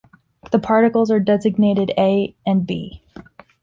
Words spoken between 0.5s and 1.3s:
The particles are